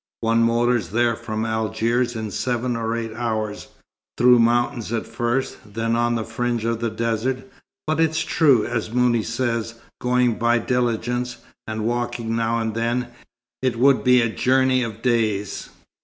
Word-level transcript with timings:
One 0.21 0.41
motors 0.41 0.89
there 0.89 1.15
from 1.15 1.45
Algiers 1.45 2.15
in 2.15 2.31
seven 2.31 2.75
or 2.75 2.97
eight 2.97 3.13
hours 3.13 3.67
through 4.17 4.39
mountains 4.39 4.91
at 4.91 5.05
first, 5.05 5.57
then 5.63 5.95
on 5.95 6.15
the 6.15 6.23
fringe 6.23 6.65
of 6.65 6.79
the 6.79 6.89
desert; 6.89 7.47
but 7.85 7.99
it's 7.99 8.21
true, 8.23 8.65
as 8.65 8.89
Mouni 8.89 9.21
says, 9.21 9.75
going 10.01 10.39
by 10.39 10.57
diligence, 10.57 11.37
and 11.67 11.85
walking 11.85 12.35
now 12.35 12.57
and 12.57 12.73
then, 12.73 13.09
it 13.61 13.77
would 13.77 14.03
be 14.03 14.21
a 14.21 14.29
journey 14.29 14.81
of 14.81 15.03
days. 15.03 15.69